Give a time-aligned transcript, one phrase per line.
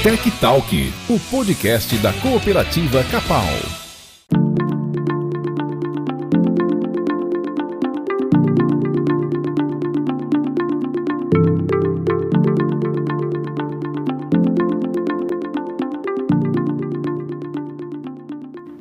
[0.00, 3.42] Tech Talk, o podcast da cooperativa Capal.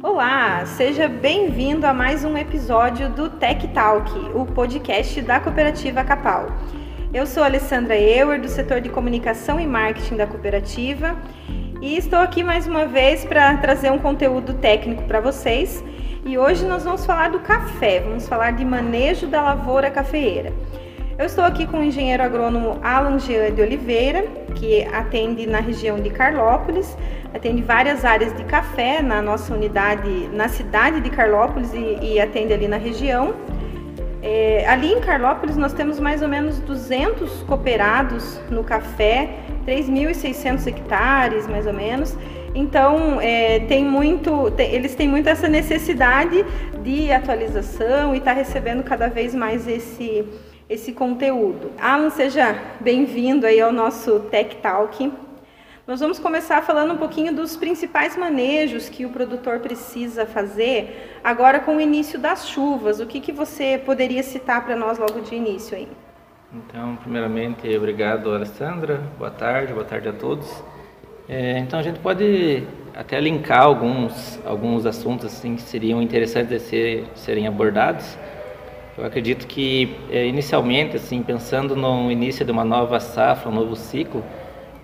[0.03, 6.45] Olá, seja bem-vindo a mais um episódio do Tech Talk, o podcast da cooperativa Capal.
[7.13, 11.15] Eu sou Alessandra Euer, do setor de comunicação e marketing da cooperativa,
[11.81, 15.81] e estou aqui mais uma vez para trazer um conteúdo técnico para vocês.
[16.25, 20.51] E hoje nós vamos falar do café, vamos falar de manejo da lavoura cafeeira.
[21.17, 25.97] Eu estou aqui com o engenheiro agrônomo Alan Jean de Oliveira, que atende na região
[25.99, 26.97] de Carlópolis,
[27.33, 32.51] atende várias áreas de café na nossa unidade, na cidade de Carlópolis e, e atende
[32.51, 33.33] ali na região.
[34.21, 39.29] É, ali em Carlópolis nós temos mais ou menos 200 cooperados no café,
[39.65, 42.17] 3.600 hectares mais ou menos.
[42.55, 46.43] Então é, tem muito, tem, eles têm muito essa necessidade
[46.83, 50.25] de atualização e está recebendo cada vez mais esse
[50.69, 51.71] esse conteúdo.
[51.79, 55.09] Alan, seja bem-vindo aí ao nosso Tech Talk.
[55.87, 61.61] Nós vamos começar falando um pouquinho dos principais manejos que o produtor precisa fazer agora
[61.61, 62.99] com o início das chuvas.
[62.99, 65.87] O que, que você poderia citar para nós logo de início aí?
[66.53, 69.01] Então, primeiramente, obrigado, Alessandra.
[69.17, 70.61] Boa tarde, boa tarde a todos.
[71.29, 76.59] É, então, a gente pode até linkar alguns, alguns assuntos assim, que seriam interessantes de
[76.59, 78.17] ser, serem abordados.
[78.97, 83.73] Eu acredito que, é, inicialmente, assim, pensando no início de uma nova safra, um novo
[83.77, 84.21] ciclo,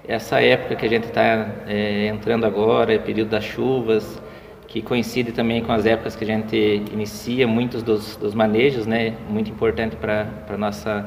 [0.08, 4.22] essa época que a gente está é, entrando agora, é período das chuvas,
[4.68, 6.58] que coincide também com as épocas que a gente
[6.92, 9.14] inicia muitos dos, dos manejos, né?
[9.30, 11.06] Muito importante para a nossa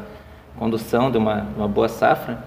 [0.56, 2.42] condução de uma, uma boa safra.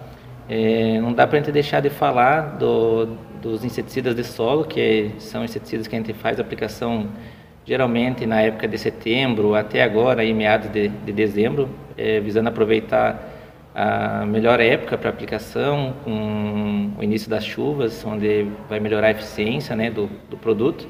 [0.48, 5.12] É, não dá para a gente deixar de falar do, dos inseticidas de solo, que
[5.20, 7.08] são inseticidas que a gente faz aplicação
[7.66, 13.29] geralmente na época de setembro até agora, em meados de, de dezembro, é, visando aproveitar
[13.82, 19.74] a melhor época para aplicação, com o início das chuvas, onde vai melhorar a eficiência
[19.74, 20.86] né, do, do produto,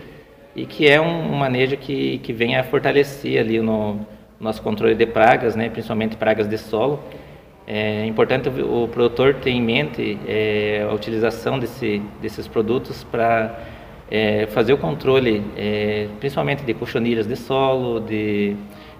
[0.56, 4.00] e que é um, manejo que, que vem a fortalecer ali no
[4.40, 7.00] nosso controle de pragas, né, principalmente pragas de solo.
[7.68, 13.56] É importante o, o produtor ter em mente é, a utilização desse, desses produtos para
[14.10, 18.56] é, fazer o controle, é, principalmente de cochonilhas de solo, de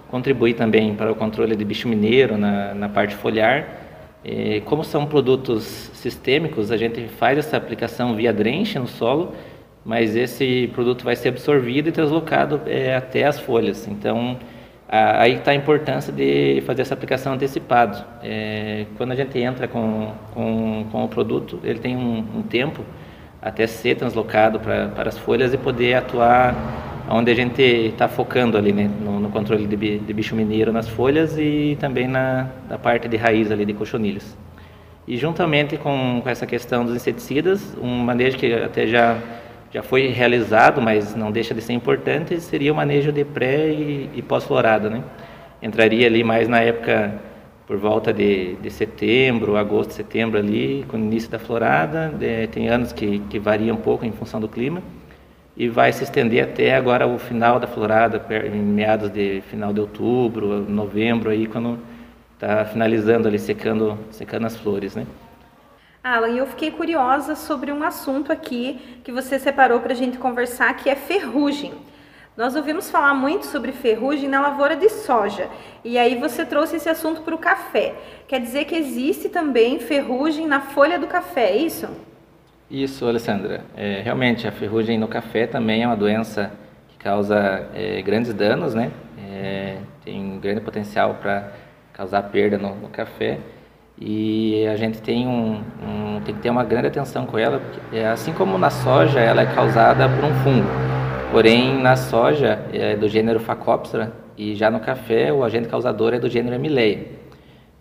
[0.08, 3.79] contribuir também para o controle de bicho mineiro na, na parte foliar.
[4.24, 5.64] E como são produtos
[5.94, 9.32] sistêmicos, a gente faz essa aplicação via drenche no solo,
[9.84, 13.88] mas esse produto vai ser absorvido e deslocado é, até as folhas.
[13.88, 14.38] Então,
[14.88, 18.06] a, aí está a importância de fazer essa aplicação antecipada.
[18.22, 22.84] É, quando a gente entra com, com, com o produto, ele tem um, um tempo
[23.40, 26.54] até ser translocado para, para as folhas e poder atuar
[27.10, 30.88] onde a gente está focando ali, né, no, no controle de, de, bicho mineiro nas
[30.88, 34.36] folhas e também na, na parte de raiz ali de cochonilhos.
[35.08, 39.18] E juntamente com, com essa questão dos inseticidas, um manejo que até já
[39.72, 44.10] já foi realizado, mas não deixa de ser importante, seria o manejo de pré e,
[44.16, 45.04] e pós-florada, né?
[45.62, 47.14] Entraria ali mais na época
[47.68, 52.08] por volta de, de setembro, agosto, setembro ali, com o início da florada.
[52.08, 54.82] De, tem anos que, que varia um pouco em função do clima
[55.60, 59.80] e vai se estender até agora o final da florada, em meados de final de
[59.80, 61.78] outubro, novembro aí quando
[62.32, 65.06] está finalizando ali secando, secando as flores, né?
[66.02, 70.74] Alan, eu fiquei curiosa sobre um assunto aqui que você separou para a gente conversar,
[70.76, 71.74] que é ferrugem.
[72.34, 75.46] Nós ouvimos falar muito sobre ferrugem na lavoura de soja
[75.84, 77.94] e aí você trouxe esse assunto para o café.
[78.26, 81.86] Quer dizer que existe também ferrugem na folha do café, é isso?
[82.70, 83.62] Isso, Alessandra.
[83.76, 86.52] É, realmente, a ferrugem no café também é uma doença
[86.88, 88.92] que causa é, grandes danos, né?
[89.28, 91.52] É, tem um grande potencial para
[91.92, 93.40] causar perda no, no, café
[94.00, 97.96] e a gente tem, um, um, tem que ter uma grande atenção com ela, porque,
[97.96, 100.68] é, assim como na soja, ela é causada por um fungo.
[101.32, 106.20] Porém, na soja é do gênero Phacopsera e já no café o agente causador é
[106.20, 107.19] do gênero Emileia.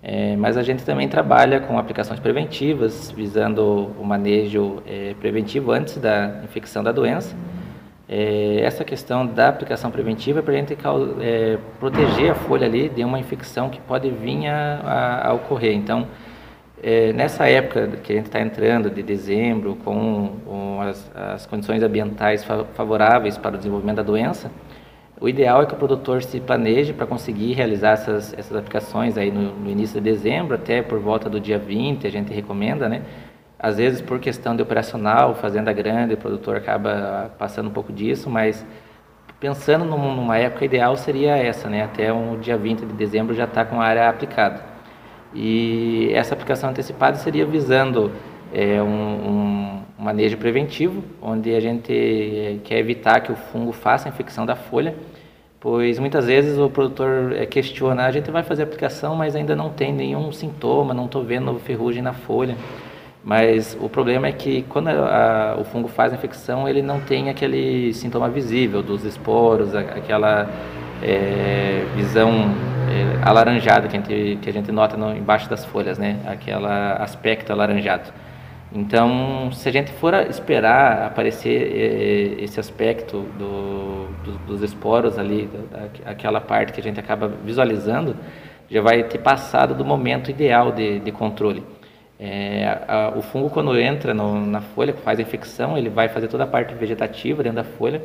[0.01, 5.97] É, mas a gente também trabalha com aplicações preventivas, visando o manejo é, preventivo antes
[5.97, 7.35] da infecção da doença.
[8.07, 10.75] É, essa questão da aplicação preventiva é para a gente
[11.21, 15.75] é, proteger a folha ali de uma infecção que pode vir a, a, ocorrer.
[15.75, 16.07] Então,
[16.81, 21.83] é, nessa época que a gente está entrando, de dezembro, com, com as, as condições
[21.83, 22.43] ambientais
[22.73, 24.49] favoráveis para o desenvolvimento da doença,
[25.19, 29.31] o ideal é que o produtor se planeje para conseguir realizar essas, essas aplicações aí
[29.31, 33.01] no, no, início de dezembro, até por volta do dia 20, a gente recomenda, né?
[33.59, 38.29] às vezes por questão de operacional, fazenda grande, o produtor acaba passando um pouco disso,
[38.29, 38.65] mas
[39.37, 41.83] pensando numa época ideal seria essa, né?
[41.83, 44.61] Até o dia 20 de dezembro já está com a área aplicada.
[45.33, 48.11] E essa aplicação antecipada seria visando
[48.53, 54.09] é, um, um manejo preventivo, onde a gente quer evitar que o fungo faça a
[54.09, 54.95] infecção da folha,
[55.59, 59.55] pois muitas vezes o produtor é, questiona, a gente vai fazer a aplicação, mas ainda
[59.55, 62.55] não tem nenhum sintoma, não estou vendo ferrugem na folha.
[63.23, 67.29] Mas o problema é que quando a, o fungo faz a infecção, ele não tem
[67.29, 70.49] aquele sintoma visível dos esporos, aquela
[71.03, 72.31] é, visão
[72.89, 76.17] é, alaranjada que a gente, que a gente nota no, embaixo das folhas, né?
[76.25, 78.09] Aquele aspecto alaranjado.
[78.71, 85.49] Então, se a gente for esperar aparecer é, esse aspecto do, do, dos esporos ali,
[85.71, 88.15] da, aquela parte que a gente acaba visualizando,
[88.69, 91.63] já vai ter passado do momento ideal de, de controle.
[92.19, 96.27] É, a, o fungo quando entra no, na folha, faz a infecção, ele vai fazer
[96.27, 98.03] toda a parte vegetativa dentro da folha,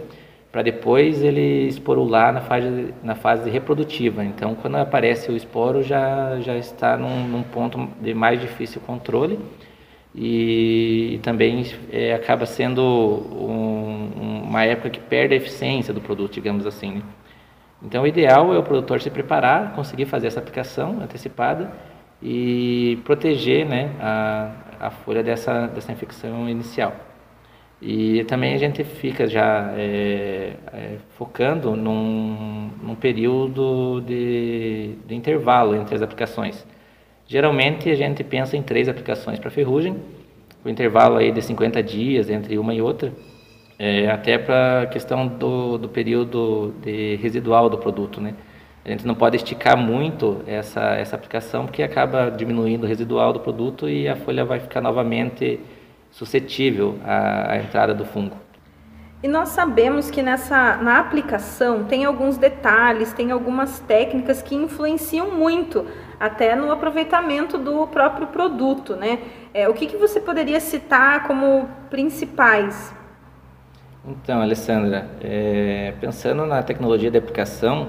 [0.50, 4.24] para depois ele esporular na fase, na fase reprodutiva.
[4.24, 9.38] Então, quando aparece o esporo, já, já está num, num ponto de mais difícil controle
[10.14, 16.66] e, também é, acaba sendo um, uma época que perde a eficiência do produto, digamos
[16.66, 16.92] assim.
[16.96, 17.02] Né?
[17.82, 21.72] Então, o ideal é o produtor se preparar, conseguir fazer essa aplicação antecipada
[22.22, 26.94] e proteger né, a, a folha dessa, dessa infecção inicial.
[27.82, 35.74] E também a gente fica já é, é, focando num, num período de, de, intervalo
[35.76, 36.66] entre as aplicações.
[37.26, 39.96] Geralmente a gente pensa em três aplicações para ferrugem,
[40.64, 43.12] o intervalo aí de 50 dias entre uma e outra,
[43.78, 46.74] é, até para a questão do, do período
[47.20, 48.34] residual do produto, né?
[48.84, 53.40] A gente não pode esticar muito essa, essa aplicação porque acaba diminuindo o residual do
[53.40, 55.58] produto e a folha vai ficar novamente
[56.10, 58.36] suscetível à, à entrada do fungo.
[59.22, 65.30] E nós sabemos que nessa na aplicação tem alguns detalhes, tem algumas técnicas que influenciam
[65.30, 65.86] muito
[66.18, 69.18] até no aproveitamento do próprio produto, né?
[69.52, 72.94] É, o que, que você poderia citar como principais?
[74.06, 77.88] Então, Alessandra, é, pensando na tecnologia de aplicação,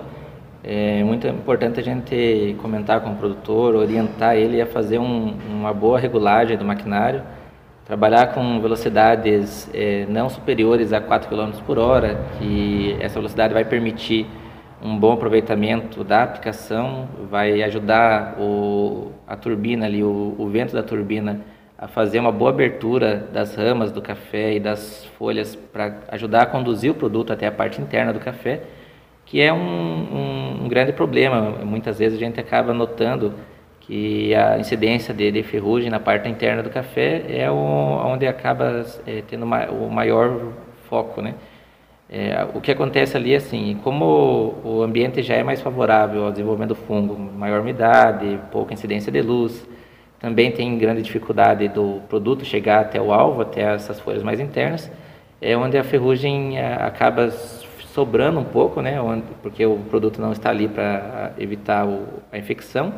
[0.63, 5.74] é muito importante a gente comentar com o produtor, orientar ele a fazer um, uma
[5.74, 7.21] boa regulagem do maquinário,
[7.86, 13.63] trabalhar com velocidades é, não superiores a 4 km por hora, que essa velocidade vai
[13.63, 14.25] permitir
[14.81, 20.83] um bom aproveitamento da aplicação, vai ajudar o, a turbina ali, o, o vento da
[20.83, 21.42] turbina
[21.77, 26.45] a fazer uma boa abertura das ramas do café e das folhas para ajudar a
[26.45, 28.62] conduzir o produto até a parte interna do café
[29.25, 31.42] que é um, um, um, grande problema.
[31.63, 33.33] Muitas vezes a gente acaba notando
[33.81, 38.86] que a incidência de, de ferrugem na parte interna do café é o, onde acaba
[39.06, 40.54] é, tendo ma, o maior
[40.88, 41.33] foco, né?
[42.07, 46.31] É, o que acontece ali é assim, como o ambiente já é mais favorável ao
[46.31, 49.68] desenvolvimento do fungo, maior umidade, pouca incidência de luz,
[50.19, 54.92] também tem grande dificuldade do produto chegar até o alvo, até essas folhas mais internas,
[55.42, 58.98] é onde a ferrugem é, acaba sobrando um pouco, né,
[59.42, 61.88] porque o produto não está ali para evitar
[62.31, 62.94] a infecção.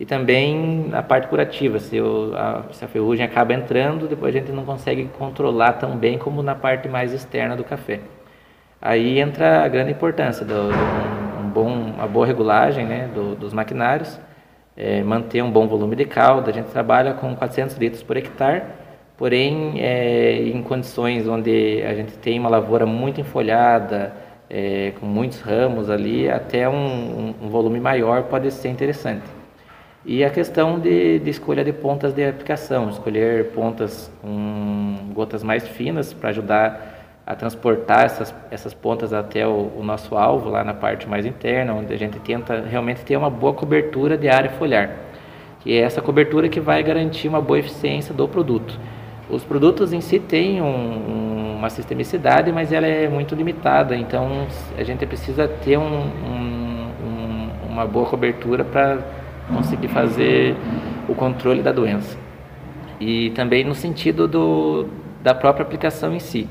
[0.00, 4.38] E também a parte curativa, se, o, a, se a ferrugem acaba entrando, depois a
[4.38, 8.00] gente não consegue controlar tão bem como na parte mais externa do café.
[8.84, 13.52] Aí entra a grande importância do, do um bom, uma boa regulagem né, do, dos
[13.52, 14.18] maquinários,
[14.76, 16.50] é, manter um bom volume de calda.
[16.50, 18.64] A gente trabalha com 400 litros por hectare,
[19.16, 24.12] porém é, em condições onde a gente tem uma lavoura muito enfolhada,
[24.50, 29.24] é, com muitos ramos ali, até um, um, volume maior pode ser interessante.
[30.04, 35.68] E a questão de, de, escolha de pontas de aplicação, escolher pontas com gotas mais
[35.68, 36.91] finas para ajudar
[37.26, 41.72] a transportar essas, essas pontas até o, o, nosso alvo, lá na parte mais interna,
[41.72, 44.90] onde a gente tenta realmente ter uma boa cobertura de área foliar.
[45.60, 48.78] Que é essa cobertura que vai garantir uma boa eficiência do produto.
[49.30, 54.82] Os produtos em si têm um, uma sistemicidade, mas ela é muito limitada, então a
[54.82, 58.98] gente precisa ter um, um, uma boa cobertura para
[59.54, 60.56] conseguir fazer
[61.08, 62.18] o controle da doença.
[63.00, 64.88] E também no sentido do,
[65.22, 66.48] da própria aplicação em si.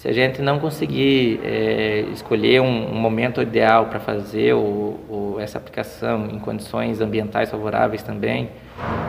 [0.00, 5.36] Se a gente não conseguir é, escolher um, um, momento ideal para fazer o, o,
[5.38, 8.48] essa aplicação em condições ambientais favoráveis também,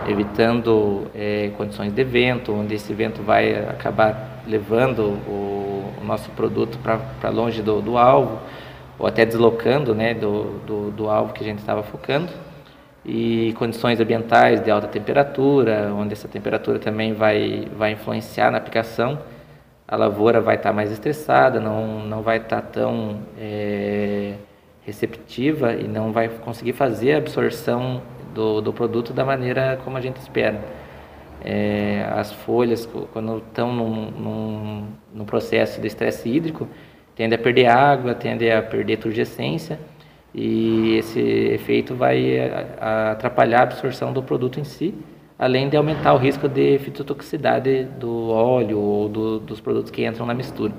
[0.06, 6.78] evitando é, condições de vento, onde esse vento vai acabar levando o, o nosso produto
[6.78, 8.42] para longe do, do, alvo,
[9.00, 12.28] ou até deslocando né, do, do, do alvo que a gente estava focando,
[13.06, 19.18] e condições ambientais de alta temperatura, onde essa temperatura também vai, vai influenciar na aplicação.
[19.92, 24.36] A lavoura vai estar mais estressada, não, não vai estar tão é,
[24.86, 28.02] receptiva e não vai conseguir fazer a absorção
[28.34, 30.62] do, do produto da maneira como a gente espera.
[31.44, 36.70] É, as folhas, quando estão num, num, num processo de estresse hídrico,
[37.14, 39.78] tendem a perder água, tendem a perder turgescência
[40.34, 42.40] e esse efeito vai
[42.80, 44.96] atrapalhar a absorção do produto em si,
[45.42, 50.24] além de aumentar o risco de fitotoxicidade do óleo ou do, dos produtos que entram
[50.24, 50.72] na mistura.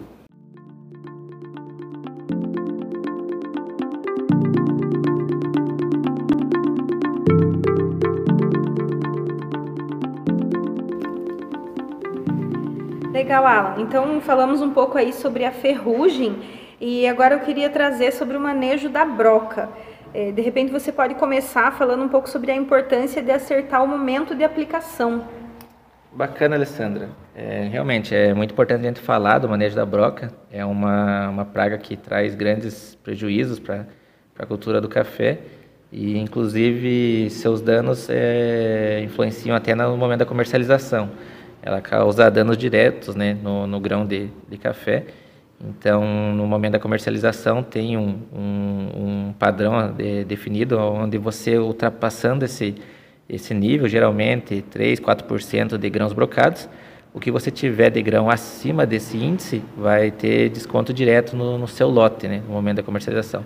[13.12, 13.82] Legal, Alan.
[13.82, 16.36] Então falamos um pouco aí sobre a ferrugem
[16.80, 19.70] e agora eu queria trazer sobre o manejo da broca.
[20.14, 23.88] É, de repente você pode começar falando um pouco sobre a importância de acertar o
[23.88, 25.24] momento de aplicação.
[26.12, 27.08] Bacana, Alessandra.
[27.34, 30.30] É, realmente é muito importante a gente falar do manejo da broca.
[30.50, 33.86] É uma, uma praga que traz grandes prejuízos para
[34.38, 35.38] a cultura do café
[35.90, 41.10] e, inclusive, seus danos é, influenciam até no momento da comercialização.
[41.62, 45.06] Ela causa danos diretos né, no, no grão de, de café
[45.64, 52.44] então, no momento da comercialização, tem um, um, um padrão de, definido onde você ultrapassando
[52.44, 52.74] esse,
[53.28, 56.68] esse nível, geralmente 3, 4% de grãos brocados,
[57.14, 61.68] o que você tiver de grão acima desse índice vai ter desconto direto no, no
[61.68, 63.44] seu lote, né, no momento da comercialização.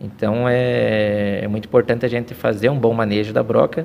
[0.00, 3.84] Então, é, é muito importante a gente fazer um bom manejo da broca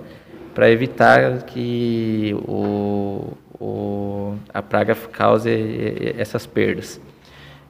[0.53, 7.01] para evitar que o, o, a praga cause essas perdas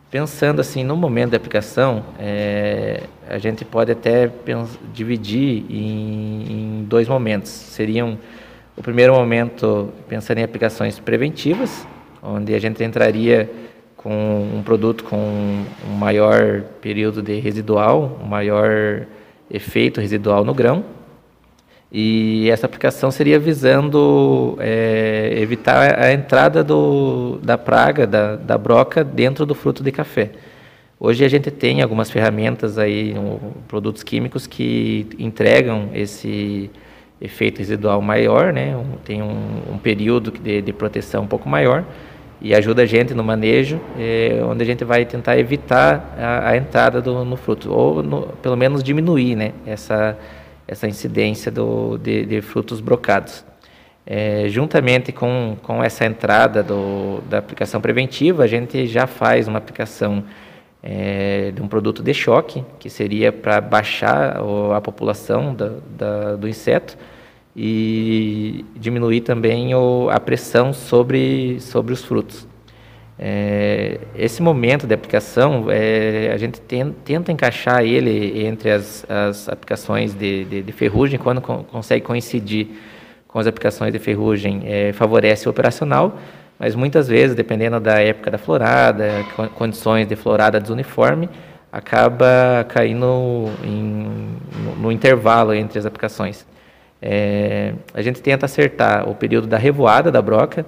[0.09, 4.31] pensando assim no momento da aplicação, é, a gente pode até
[4.93, 7.49] dividir em, em, dois momentos.
[7.49, 8.17] Seriam
[8.77, 11.87] o primeiro momento pensando em aplicações preventivas,
[12.21, 13.49] onde a gente entraria
[13.97, 19.05] com um produto com um maior período de residual, um maior
[19.49, 20.83] efeito residual no grão,
[21.91, 29.03] e essa aplicação seria visando é, evitar a entrada do, da praga, da, da broca,
[29.03, 30.31] dentro do fruto de café.
[30.99, 33.37] Hoje a gente tem algumas ferramentas aí, um,
[33.67, 36.69] produtos químicos que entregam esse
[37.21, 38.75] efeito residual maior, né?
[38.75, 41.83] Um, tem um, um período de, de, proteção um pouco maior
[42.41, 46.57] e ajuda a gente no manejo, é, onde a gente vai tentar evitar a, a
[46.57, 49.51] entrada do, no fruto, ou no, pelo menos diminuir né?
[49.65, 50.17] essa
[50.67, 53.45] essa incidência do, de, de frutos brocados.
[54.05, 59.57] É, juntamente com, com essa entrada do, da aplicação preventiva, a gente já faz uma
[59.57, 60.23] aplicação
[60.83, 64.37] é, de um produto de choque, que seria para baixar
[64.75, 66.95] a população da, da, do inseto
[67.55, 72.47] e diminuir também o, a pressão sobre, sobre os frutos.
[73.17, 79.47] É, esse momento de aplicação, é, a gente tem, tenta encaixar ele entre as, as
[79.47, 82.67] aplicações de, de, de ferrugem, quando co consegue coincidir
[83.27, 86.17] com as aplicações de ferrugem, é, favorece o operacional,
[86.57, 91.29] mas muitas vezes, dependendo da época da florada, condições de florada desuniforme,
[91.71, 96.45] acaba caindo em, no, no, intervalo entre as aplicações.
[97.01, 100.65] É, a gente tenta acertar o período da revoada da broca,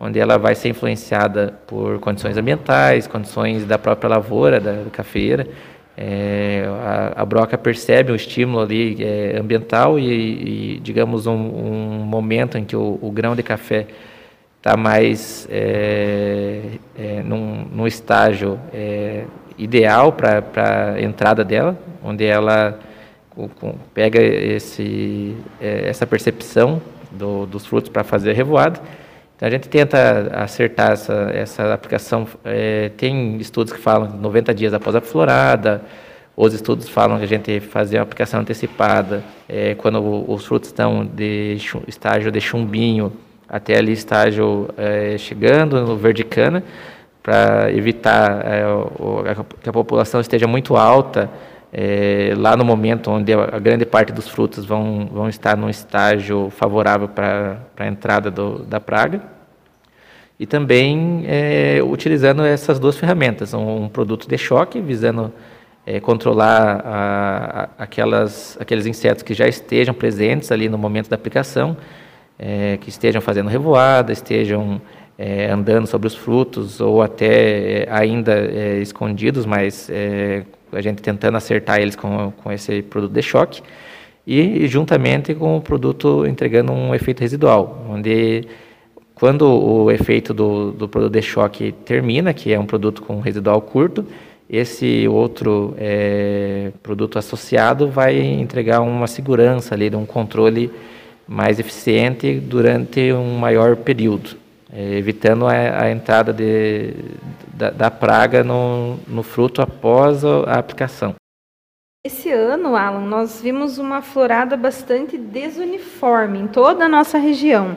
[0.00, 5.46] onde ela vai ser influenciada por condições ambientais, condições da própria lavoura, da, da cafeira.
[5.94, 12.04] É, a, a, broca percebe o estímulo ali é, ambiental e, e digamos, um, um,
[12.06, 13.86] momento em que o, o grão de café
[14.56, 16.62] está mais é,
[16.98, 19.24] é, num, num, estágio é,
[19.58, 22.78] ideal para a entrada dela, onde ela
[23.92, 26.80] pega esse, é, essa percepção
[27.10, 28.80] do, dos frutos para fazer a revoada
[29.40, 32.28] então a gente tenta acertar essa, essa aplicação.
[32.44, 35.80] É, tem estudos que falam 90 dias após a florada,
[36.36, 41.06] os estudos falam que a gente fazer uma aplicação antecipada é, quando os frutos estão
[41.06, 41.56] de
[41.88, 43.14] estágio de chumbinho
[43.48, 46.62] até ali estágio é, chegando no verdicana,
[47.22, 49.24] para evitar é, o,
[49.62, 51.30] que a população esteja muito alta
[51.72, 56.50] é, lá no momento onde a grande parte dos frutos vão, vão estar num estágio
[56.50, 59.22] favorável para a entrada do, da praga.
[60.38, 65.32] E também é, utilizando essas duas ferramentas, um, um, produto de choque, visando
[65.86, 71.14] é, controlar a, a, aquelas, aqueles insetos que já estejam presentes ali no momento da
[71.14, 71.76] aplicação,
[72.38, 74.80] é, que estejam fazendo revoada, estejam
[75.18, 78.40] é, andando sobre os frutos ou até é, ainda
[78.80, 79.90] escondidos, mas
[80.72, 83.62] a gente tentando acertar eles com, com esse produto de choque.
[84.26, 88.46] e juntamente com o produto entregando um efeito residual, onde
[89.14, 93.60] quando o efeito do, do produto de choque termina, que é um produto com residual
[93.60, 94.06] curto,
[94.48, 100.70] esse outro é, produto associado vai entregar uma segurança ali, um controle
[101.28, 104.30] mais eficiente durante um maior período,
[104.72, 106.94] evitando a, a entrada de,
[107.52, 111.14] da, da, praga no, no fruto após a aplicação.
[112.04, 117.76] Esse ano, Alan, nós vimos uma florada bastante desuniforme em toda a nossa região.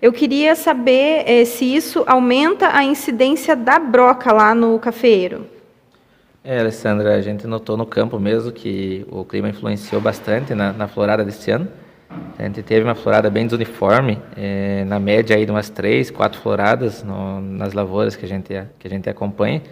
[0.00, 5.46] Eu queria saber eh, se isso aumenta a incidência da broca lá no cafeeiro.
[6.44, 10.88] É, Alessandra, a gente notou no campo mesmo que o clima influenciou bastante na, na
[10.88, 11.68] florada desse ano.
[12.38, 16.40] A gente teve uma florada bem desuniforme, eh, na média aí de umas três, quatro
[16.40, 19.62] floradas no, nas lavouras que a gente que a gente acompanha.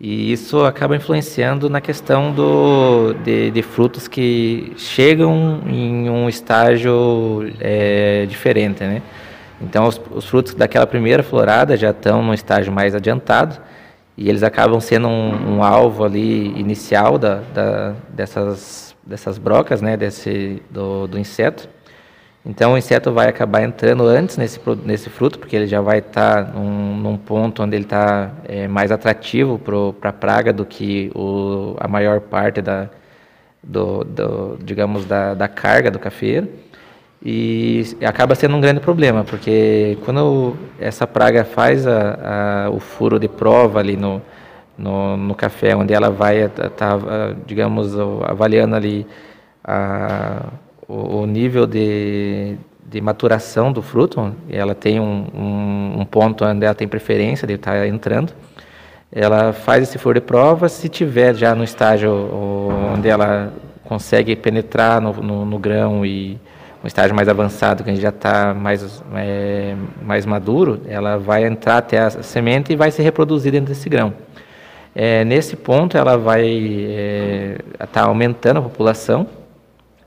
[0.00, 7.52] E isso acaba influenciando na questão do, de, de frutos que chegam em um estágio
[7.60, 9.02] é, diferente, né?
[9.60, 13.58] Então, os, os, frutos daquela primeira florada já estão num estágio mais adiantado
[14.16, 19.96] e eles acabam sendo um, um alvo ali inicial da, da, dessas, dessas brocas, né?
[19.96, 21.68] Desse, do, do inseto.
[22.44, 26.46] Então o inseto vai acabar entrando antes nesse, nesse fruto, porque ele já vai estar
[26.46, 31.10] tá num, num, ponto onde ele está é, mais atrativo para a praga do que
[31.14, 32.88] o, a maior parte da,
[33.62, 36.48] do, do, digamos, da, da carga do cafeiro.
[37.22, 43.18] E acaba sendo um grande problema, porque quando essa praga faz a, a, o furo
[43.18, 44.22] de prova ali no,
[44.78, 46.98] no, no café, onde ela vai estar, tá,
[47.46, 49.06] digamos, avaliando ali
[49.64, 50.46] a
[50.88, 52.56] o, o nível de,
[52.86, 57.54] de maturação do fruto, ela tem um, um, um, ponto onde ela tem preferência de
[57.54, 58.32] estar entrando.
[59.12, 62.10] Ela faz esse furo de prova, se tiver já no estágio
[62.94, 63.52] onde ela
[63.84, 66.38] consegue penetrar no, no, no grão e
[66.82, 71.44] um estágio mais avançado, que a gente já está mais, é, mais maduro, ela vai
[71.44, 74.12] entrar até a semente e vai se reproduzir dentro desse grão.
[75.00, 79.28] É, nesse ponto, ela vai estar é, tá aumentando a população,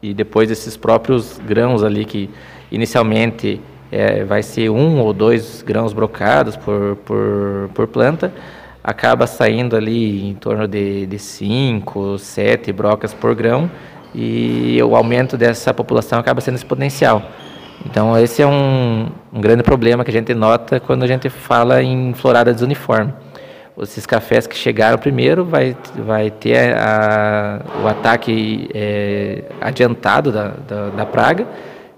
[0.03, 2.29] e depois esses próprios grãos ali que
[2.69, 8.33] inicialmente é, vai ser um ou dois grãos brocados por, por, por planta,
[8.83, 13.71] acaba saindo ali em torno de, de cinco, sete brocas por grão
[14.13, 17.23] e o aumento dessa população acaba sendo exponencial.
[17.85, 21.81] Então esse é um, um grande problema que a gente nota quando a gente fala
[21.81, 23.13] em florada desuniforme
[23.79, 30.89] esses cafés que chegaram primeiro vai, vai ter a, o ataque é, adiantado da, da,
[30.89, 31.47] da, praga,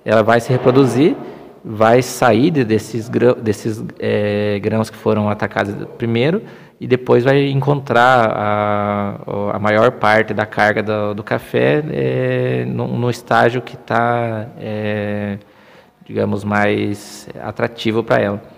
[0.06, 1.16] ela vai se reproduzir,
[1.64, 3.10] vai sair desses,
[3.42, 6.42] desses é, grãos que foram atacados primeiro
[6.80, 9.16] e depois vai encontrar a,
[9.54, 15.38] a maior parte da carga do, do café é, no, no, estágio que está, é,
[16.06, 18.53] digamos, mais atrativo para ela.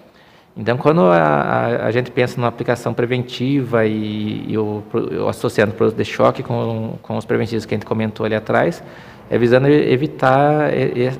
[0.58, 5.74] Então, quando a, a, a, gente pensa numa aplicação preventiva e, e o, o, associando
[5.74, 8.82] o produto de choque com, com os preventivos que a gente comentou ali atrás,
[9.30, 10.72] é visando evitar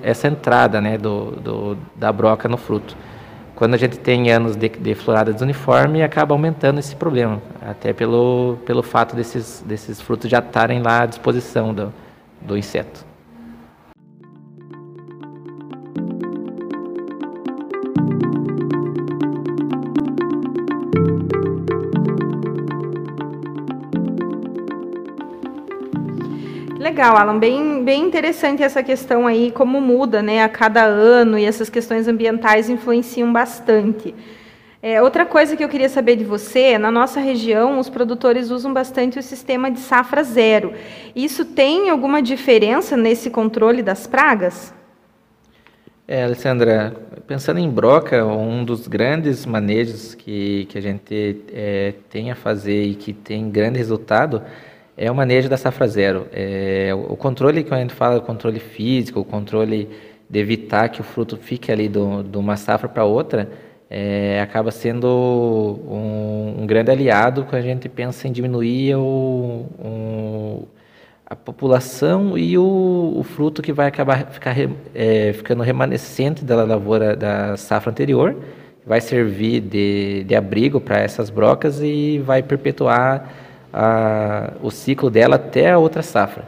[0.04, 2.96] essa entrada né, do, do, da broca no fruto.
[3.56, 8.58] Quando a gente tem anos de, de florada desuniforme, acaba aumentando esse problema, até pelo,
[8.66, 11.94] pelo fato desses, desses frutos já estarem lá à disposição do,
[12.42, 13.06] do inseto.
[26.96, 27.38] Legal, Alan.
[27.38, 32.08] Bem, bem interessante essa questão aí, como muda né, a cada ano e essas questões
[32.08, 34.16] ambientais influenciam bastante.
[34.82, 38.74] É, outra coisa que eu queria saber de você, na nossa região, os produtores usam
[38.74, 40.72] bastante o sistema de safra zero.
[41.14, 44.74] Isso tem alguma diferença nesse controle das pragas?
[46.08, 46.96] É, Alessandra,
[47.28, 52.86] pensando em broca, um dos grandes manejos que, que a gente é, tem a fazer
[52.86, 54.42] e que tem grande resultado
[54.98, 56.28] é o manejo da safra zero.
[56.32, 59.90] É, o controle, quando a gente fala controle físico, o controle
[60.30, 63.50] de evitar que o fruto fique ali do, de uma safra para outra,
[63.90, 70.64] é, acaba sendo um, um, grande aliado quando a gente pensa em diminuir o, um,
[71.26, 74.56] a população e o, o, fruto que vai acabar ficar,
[74.94, 78.36] é, ficando remanescente da lavoura da safra anterior,
[78.86, 83.45] vai servir de, de abrigo para essas brocas e vai perpetuar
[83.76, 86.46] a, o ciclo dela até a outra safra.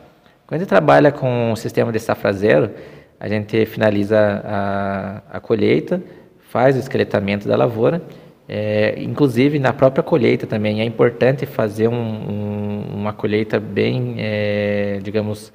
[0.48, 2.72] Quando a gente trabalha com o sistema de safra zero,
[3.20, 6.02] a gente finaliza a, a colheita,
[6.50, 8.02] faz o esqueletamento da lavoura,
[8.48, 15.00] é, inclusive na própria colheita também é importante fazer um, um, uma colheita bem, é,
[15.04, 15.52] digamos,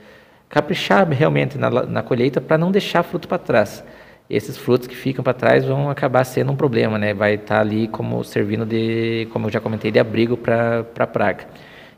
[0.50, 3.82] caprichar realmente na, na colheita para não deixar fruto para trás.
[4.28, 7.14] Esses frutos que ficam para trás vão acabar sendo um problema, né?
[7.14, 11.06] Vai estar tá ali como servindo de, como eu já comentei, de abrigo para a
[11.06, 11.46] praga.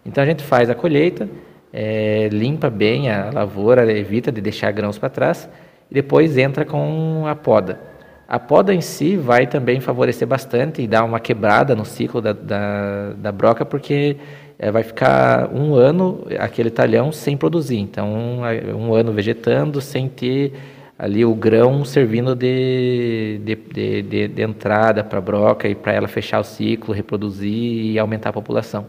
[0.04, 1.28] Então a gente faz a colheita,
[1.72, 5.48] é, limpa bem a lavoura, evita de deixar grãos para trás
[5.90, 7.80] e depois entra com a poda.
[8.26, 12.32] A poda em si vai também favorecer bastante e dar uma quebrada no ciclo da,
[12.32, 14.16] da, da broca, porque
[14.58, 17.78] é, vai ficar um ano aquele talhão sem produzir.
[17.78, 18.40] Então, um,
[18.76, 20.54] um ano vegetando sem ter
[20.98, 25.92] ali o grão servindo de, de, de, de, de entrada para a broca e para
[25.92, 28.86] ela fechar o ciclo, reproduzir e aumentar a população.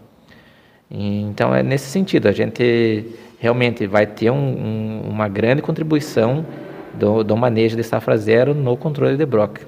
[0.89, 3.05] Então, é nesse sentido, a gente
[3.39, 6.45] realmente vai ter um, um, uma grande contribuição
[6.93, 9.61] do, do manejo de safra zero no controle de broca.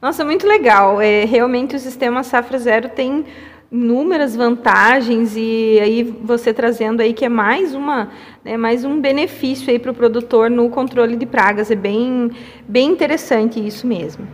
[0.00, 1.00] Nossa, muito legal.
[1.00, 3.24] É, realmente o sistema safra zero tem
[3.70, 8.10] inúmeras vantagens e aí você trazendo aí que é mais uma
[8.44, 12.32] né, mais um benefício aí para o produtor no controle de pragas é bem
[12.66, 14.26] bem interessante isso mesmo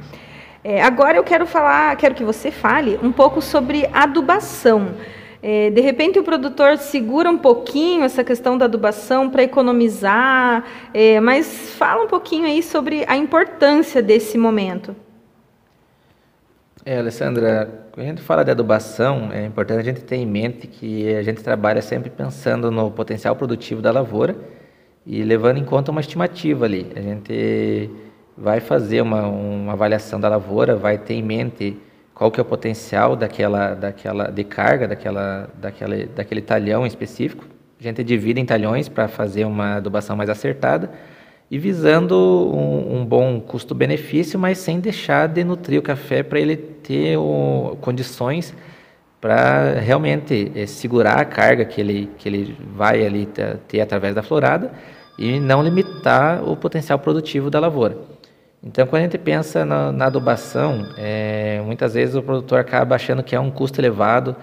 [0.68, 4.94] é, agora eu quero falar quero que você fale um pouco sobre adubação
[5.40, 11.20] é, de repente o produtor segura um pouquinho essa questão da adubação para economizar é,
[11.20, 14.96] mas fala um pouquinho aí sobre a importância desse momento
[16.84, 20.68] é, Alessandra, quando a gente fala de adubação, é importante a gente ter em mente
[20.68, 24.36] que a gente trabalha sempre pensando no potencial produtivo da lavoura
[25.04, 26.86] e levando em conta uma estimativa ali.
[26.94, 27.90] A gente
[28.36, 31.76] vai fazer uma, uma avaliação da lavoura, vai ter em mente
[32.14, 37.44] qual que é o potencial daquela, daquela de carga, daquela, daquela, daquele talhão específico.
[37.78, 40.90] A gente divide em talhões para fazer uma adubação mais acertada
[41.50, 46.56] e visando um, um bom custo-benefício, mas sem deixar de nutrir o café para ele
[46.56, 48.54] ter o, condições
[49.20, 53.28] para realmente é, segurar a carga que ele, que ele vai ali
[53.68, 54.72] ter através da florada
[55.18, 58.15] e não limitar o potencial produtivo da lavoura.
[58.66, 63.22] Então, quando a gente pensa na, na adubação, é, muitas vezes o produtor acaba achando
[63.22, 64.34] que é um custo elevado,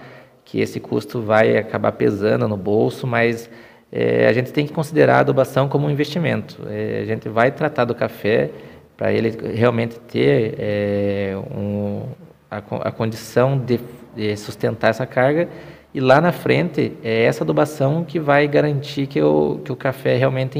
[0.46, 3.50] que esse custo vai acabar pesando no bolso, mas
[3.92, 6.56] é, a gente tem que considerar a adubação como um investimento.
[6.70, 8.50] É, a gente vai tratar do café
[8.96, 12.04] para ele realmente ter é, um,
[12.50, 13.78] a, a, condição de,
[14.16, 15.50] de, sustentar essa carga
[15.92, 20.16] e lá na frente é essa adubação que vai garantir que o, que o café
[20.16, 20.58] realmente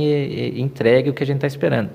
[0.54, 1.88] entregue o que a gente está esperando.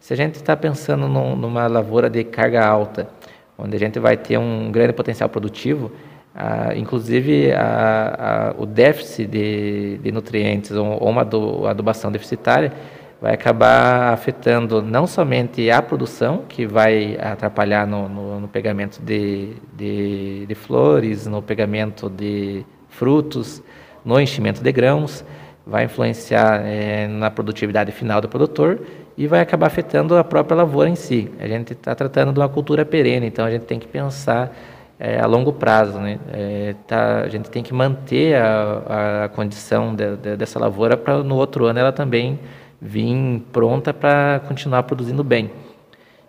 [0.00, 3.08] Se a gente está pensando num, numa lavoura de carga alta,
[3.56, 5.92] onde a gente vai ter um grande potencial produtivo,
[6.34, 11.22] ah, inclusive, a, a, o déficit de, de nutrientes ou, ou uma
[11.68, 12.72] adubação deficitária
[13.20, 19.54] vai acabar afetando não somente a produção, que vai atrapalhar no, no, no pegamento de,
[19.76, 23.62] de, de, flores, no pegamento de frutos,
[24.02, 25.22] no enchimento de grãos,
[25.66, 28.80] vai influenciar é, na produtividade final do produtor
[29.16, 31.30] e vai acabar afetando a própria lavoura em si.
[31.38, 34.54] A gente está tratando de uma cultura perene, então a gente tem que pensar
[34.98, 35.98] é, a longo prazo.
[35.98, 36.18] Né?
[36.32, 41.22] É, tá, a gente tem que manter a, a condição de, de, dessa lavoura para
[41.22, 42.38] no outro ano ela também
[42.80, 45.50] vir pronta para continuar produzindo bem.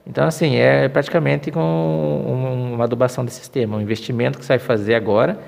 [0.06, 4.96] Então, assim, é praticamente com uma adubação de sistema, um investimento que você vai fazer
[4.96, 5.40] agora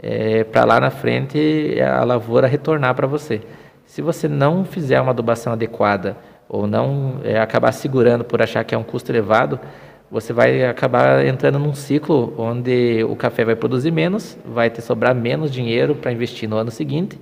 [0.00, 3.42] é, para lá na frente a lavoura retornar para você.
[3.84, 6.16] Se você não fizer uma adubação adequada
[6.48, 9.58] ou não é, acabar segurando por achar que é um custo elevado,
[10.10, 15.14] você vai acabar entrando num ciclo onde o café vai produzir menos, vai ter sobrar
[15.14, 17.18] menos dinheiro para investir no ano seguinte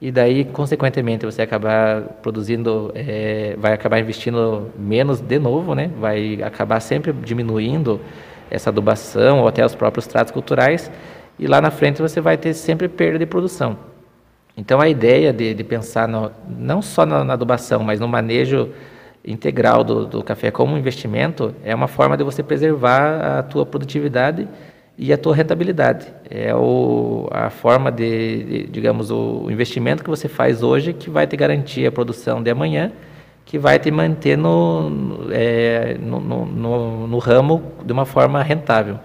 [0.00, 5.90] e daí consequentemente você acabar produzindo, é, vai acabar investindo menos de novo, né?
[5.98, 8.00] Vai acabar sempre diminuindo
[8.48, 10.90] essa adubação ou até os próprios tratos culturais
[11.38, 13.76] e lá na frente você vai ter sempre perda de produção.
[14.58, 18.70] Então a ideia de, de pensar no, não só na, na adubação, mas no manejo
[19.24, 24.48] integral do, do café como investimento é uma forma de você preservar a tua produtividade
[24.98, 26.12] e a tua rentabilidade.
[26.28, 31.24] É o, a forma de, de, digamos, o investimento que você faz hoje que vai
[31.24, 32.90] te garantir a produção de amanhã,
[33.44, 38.98] que vai te manter no, é, no, no, no, no ramo de uma forma rentável.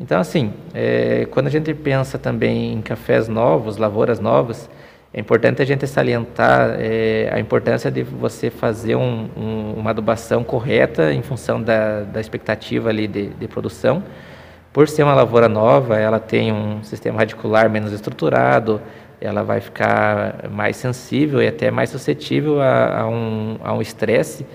[0.00, 4.70] Então, assim, é, quando a gente pensa também em cafés novos, lavouras novas,
[5.12, 10.42] é importante a gente salientar é, a importância de você fazer um, um, uma adubação
[10.42, 14.02] correta em função da, da expectativa ali de, de, produção.
[14.72, 18.80] Por ser uma lavoura nova, ela tem um sistema radicular menos estruturado,
[19.20, 24.46] ela vai ficar mais sensível e até mais suscetível a, a um estresse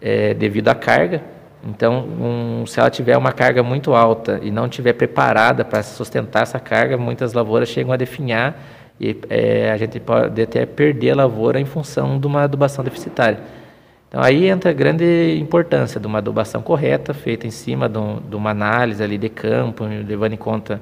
[0.00, 1.22] é, devido à carga.
[1.64, 6.42] Então, um, se ela tiver uma carga muito alta e não tiver preparada para sustentar
[6.42, 8.56] essa carga, muitas lavouras chegam a definhar
[9.00, 13.38] e é, a gente pode até perder a lavoura em função de uma adubação deficitária.
[14.08, 18.20] Então aí entra a grande importância de uma adubação correta, feita em cima de, um,
[18.20, 20.80] de uma análise ali de campo, levando em conta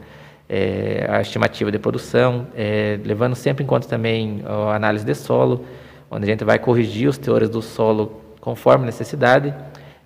[0.49, 5.65] é, a estimativa de produção, é, levando sempre em conta também a análise de solo,
[6.11, 9.53] onde a gente vai corrigir os teores do solo conforme necessidade.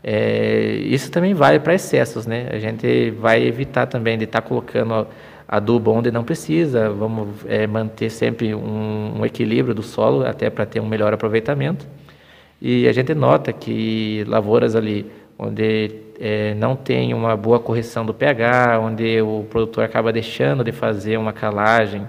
[0.03, 2.49] É, isso também vale para excessos, né?
[2.51, 5.07] A gente vai evitar também de estar tá colocando
[5.47, 10.65] adubo onde não precisa, vamos é, manter sempre um, um, equilíbrio do solo, até para
[10.65, 11.87] ter um melhor aproveitamento.
[12.63, 18.13] E a gente nota que lavouras ali onde é, não tem uma boa correção do
[18.15, 22.07] pH, onde o produtor acaba deixando de fazer uma calagem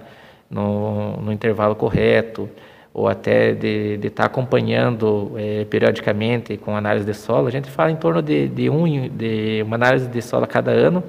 [0.49, 2.49] no, no intervalo correto,
[2.93, 7.91] ou até de estar tá acompanhando é, periodicamente com análise de solo, a gente fala
[7.91, 11.03] em torno de, de, um, de uma análise de solo a cada ano,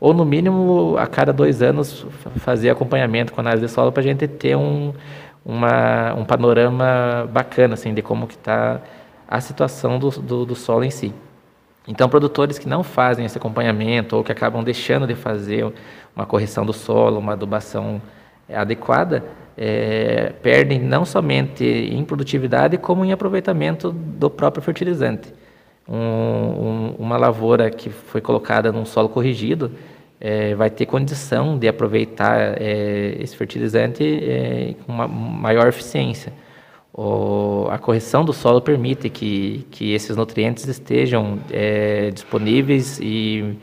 [0.00, 4.04] ou no mínimo a cada dois anos fazer acompanhamento com análise de solo para a
[4.04, 4.94] gente ter um,
[5.44, 8.80] uma, um panorama bacana assim de como que está
[9.26, 11.12] a situação do, do, do, solo em si.
[11.86, 15.70] Então, produtores que não fazem esse acompanhamento ou que acabam deixando de fazer
[16.16, 18.00] uma correção do solo, uma adubação
[18.52, 19.24] adequada,
[19.56, 25.32] é, perdem não somente em produtividade, como em aproveitamento do próprio fertilizante
[25.88, 29.72] um, um, uma lavoura que foi colocada num solo corrigido
[30.20, 36.32] é, vai ter condição de aproveitar é, esse fertilizante é, com uma maior eficiência.
[36.92, 43.56] O, a correção do solo permite que, que esses nutrientes estejam é, disponíveis e,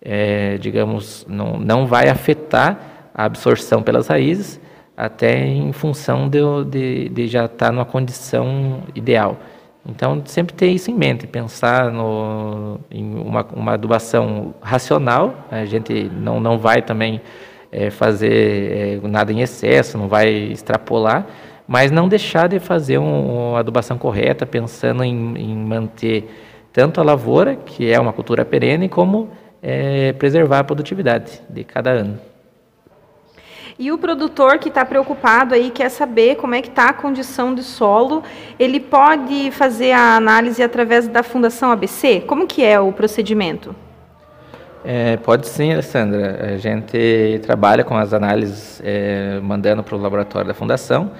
[0.00, 4.60] é, digamos, não, não vai afetar a absorção pelas raízes,
[4.94, 9.38] até em função de, de, de já estar numa condição ideal.
[9.88, 15.46] Então, sempre ter isso em mente, pensar no, em uma, uma adubação racional.
[15.50, 17.22] A gente não, não vai também
[17.72, 21.26] é, fazer é, nada em excesso, não vai extrapolar,
[21.66, 26.28] mas não deixar de fazer um, uma adubação correta, pensando em, em, manter
[26.72, 29.30] tanto a lavoura, que é uma cultura perene, como
[29.62, 32.18] é, preservar a produtividade de cada ano.
[33.78, 37.54] E o produtor que está preocupado aí, quer saber como é que está a condição
[37.54, 38.22] do solo,
[38.58, 42.22] ele pode fazer a análise através da Fundação ABC?
[42.26, 43.76] Como que é o procedimento?
[44.82, 46.54] É, pode sim, Alessandra.
[46.54, 51.10] A gente trabalha com as análises é, mandando para o laboratório da Fundação.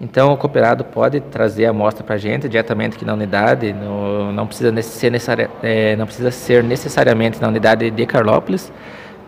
[0.00, 3.72] Então, o cooperado pode trazer a amostra para a gente diretamente aqui na unidade.
[3.74, 8.72] No, não, precisa ser necessari, é, não precisa ser necessariamente na unidade de Carlópolis.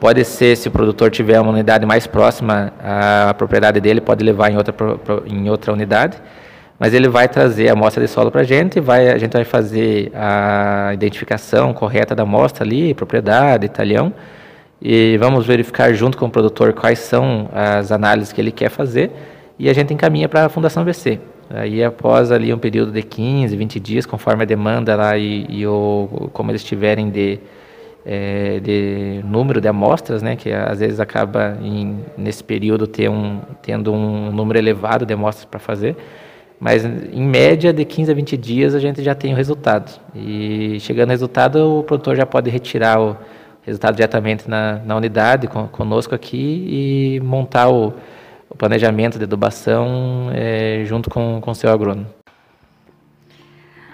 [0.00, 4.50] Pode ser, se o produtor tiver uma unidade mais próxima à propriedade dele, pode levar
[4.50, 4.74] em outra,
[5.26, 6.16] em outra unidade.
[6.78, 9.44] Mas ele vai trazer a amostra de solo para a gente, vai, a gente vai
[9.44, 14.10] fazer a identificação correta da amostra ali, propriedade, talhão,
[14.80, 19.10] e vamos verificar junto com o produtor quais são as análises que ele quer fazer,
[19.58, 21.20] e a gente encaminha para a Fundação BC.
[21.50, 25.66] Aí após ali um período de 15, 20 dias, conforme a demanda lá e, e
[25.66, 27.38] o, como eles tiverem de
[28.04, 33.40] é, de número de amostras, né, que às vezes acaba em, nesse período ter um,
[33.62, 35.96] tendo um número elevado de amostras para fazer,
[36.58, 39.98] mas em média de 15 a 20 dias a gente já tem o resultado.
[40.14, 43.16] E chegando ao resultado, o produtor já pode retirar o
[43.62, 47.94] resultado diretamente na, na unidade com, conosco aqui e montar o,
[48.48, 52.19] o planejamento de adubação é, junto com o seu agrônomo.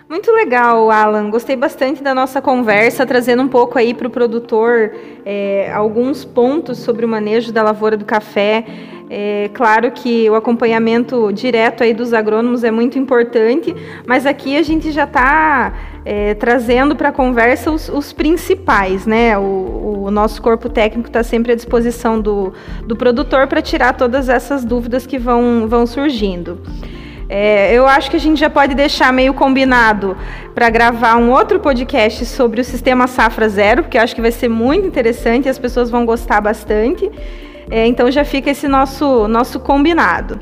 [0.08, 1.30] Muito legal, Alan.
[1.30, 4.92] Gostei bastante da nossa conversa, trazendo um pouco aí para o produtor
[5.24, 8.64] é, alguns pontos sobre o manejo da lavoura do café.
[9.10, 13.74] É claro que o acompanhamento direto aí dos agrônomos é muito importante,
[14.06, 19.36] mas aqui a gente já está é, trazendo para a conversa os, os, principais, né?
[19.36, 22.52] O, o nosso corpo técnico está sempre à disposição do,
[22.84, 26.60] do produtor para tirar todas essas dúvidas que vão, vão surgindo.
[27.28, 30.16] É, eu acho que a gente já pode deixar meio combinado
[30.54, 34.30] para gravar um outro podcast sobre o sistema Safra Zero, porque eu acho que vai
[34.30, 37.10] ser muito interessante e as pessoas vão gostar bastante.
[37.70, 40.38] É, então já fica esse nosso, nosso combinado.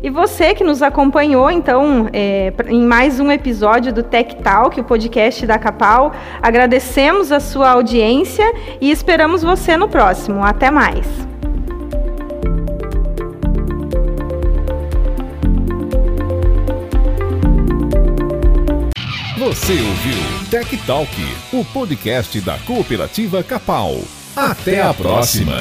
[0.00, 4.84] E você que nos acompanhou, então, é, em mais um episódio do Tech Talk, o
[4.84, 8.44] podcast da Capal, agradecemos a sua audiência
[8.80, 10.44] e esperamos você no próximo.
[10.44, 11.37] Até mais!
[19.38, 21.12] Você ouviu Tech Talk,
[21.52, 23.94] o podcast da Cooperativa Capal.
[24.34, 25.54] Até a próxima.